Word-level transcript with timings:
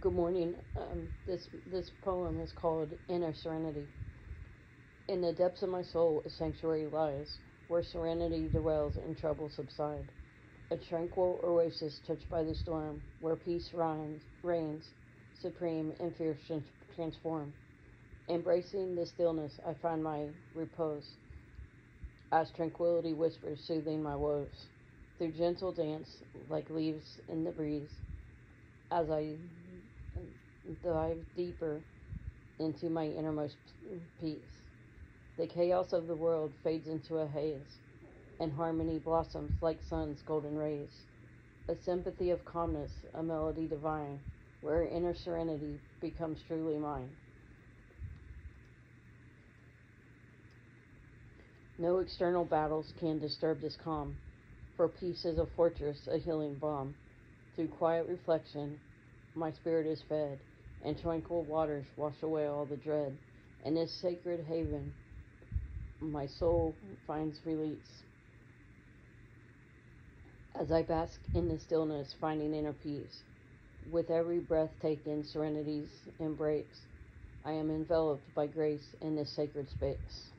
Good 0.00 0.14
morning. 0.14 0.54
Um, 0.76 1.08
this 1.26 1.46
this 1.66 1.90
poem 2.02 2.40
is 2.40 2.52
called 2.52 2.94
Inner 3.08 3.34
Serenity. 3.34 3.86
In 5.08 5.20
the 5.20 5.34
depths 5.34 5.62
of 5.62 5.68
my 5.68 5.82
soul, 5.82 6.22
a 6.24 6.30
sanctuary 6.30 6.86
lies, 6.86 7.38
where 7.68 7.82
serenity 7.82 8.48
dwells 8.48 8.96
and 8.96 9.18
trouble 9.18 9.50
subside. 9.50 10.10
A 10.70 10.78
tranquil 10.78 11.40
oasis 11.44 12.00
touched 12.06 12.30
by 12.30 12.44
the 12.44 12.54
storm, 12.54 13.02
where 13.20 13.36
peace 13.36 13.74
reigns, 13.74 14.22
reigns 14.42 14.88
supreme 15.42 15.92
and 16.00 16.16
fears 16.16 16.38
transform. 16.94 17.52
Embracing 18.30 18.94
the 18.94 19.04
stillness, 19.04 19.60
I 19.66 19.74
find 19.74 20.02
my 20.02 20.28
repose, 20.54 21.18
as 22.32 22.50
tranquility 22.56 23.12
whispers, 23.12 23.60
soothing 23.66 24.02
my 24.02 24.16
woes. 24.16 24.68
Through 25.18 25.32
gentle 25.32 25.72
dance, 25.72 26.22
like 26.48 26.70
leaves 26.70 27.20
in 27.28 27.44
the 27.44 27.50
breeze, 27.50 27.90
as 28.90 29.10
I 29.10 29.36
dive 30.82 31.18
deeper 31.36 31.80
into 32.58 32.90
my 32.90 33.06
innermost 33.06 33.56
peace. 34.20 34.62
The 35.38 35.46
chaos 35.46 35.92
of 35.92 36.06
the 36.06 36.16
world 36.16 36.52
fades 36.62 36.88
into 36.88 37.16
a 37.16 37.26
haze, 37.26 37.78
and 38.38 38.52
harmony 38.52 38.98
blossoms 38.98 39.52
like 39.60 39.78
sun's 39.88 40.22
golden 40.22 40.56
rays. 40.56 40.92
A 41.68 41.74
sympathy 41.84 42.30
of 42.30 42.44
calmness, 42.44 42.92
a 43.14 43.22
melody 43.22 43.66
divine, 43.66 44.18
where 44.60 44.86
inner 44.86 45.14
serenity 45.14 45.78
becomes 46.00 46.42
truly 46.46 46.78
mine. 46.78 47.10
No 51.78 51.98
external 51.98 52.44
battles 52.44 52.92
can 52.98 53.18
disturb 53.18 53.60
this 53.62 53.76
calm, 53.82 54.14
for 54.76 54.88
peace 54.88 55.24
is 55.24 55.38
a 55.38 55.46
fortress, 55.56 56.06
a 56.12 56.18
healing 56.18 56.56
balm. 56.56 56.94
Through 57.56 57.68
quiet 57.68 58.06
reflection, 58.06 58.78
my 59.34 59.50
spirit 59.52 59.86
is 59.86 60.02
fed, 60.08 60.38
and 60.84 60.98
tranquil 61.00 61.44
waters 61.44 61.86
wash 61.96 62.22
away 62.22 62.46
all 62.46 62.66
the 62.66 62.76
dread. 62.76 63.16
In 63.64 63.74
this 63.74 63.92
sacred 64.00 64.44
haven, 64.48 64.92
my 66.00 66.26
soul 66.26 66.76
finds 67.06 67.38
release. 67.44 68.02
As 70.60 70.72
I 70.72 70.82
bask 70.82 71.20
in 71.34 71.48
the 71.48 71.58
stillness, 71.58 72.14
finding 72.20 72.54
inner 72.54 72.72
peace, 72.72 73.22
with 73.90 74.10
every 74.10 74.40
breath 74.40 74.70
taken, 74.82 75.24
serenity's 75.24 75.90
embrace, 76.18 76.86
I 77.44 77.52
am 77.52 77.70
enveloped 77.70 78.34
by 78.34 78.46
grace 78.46 78.94
in 79.00 79.16
this 79.16 79.34
sacred 79.34 79.70
space. 79.70 80.30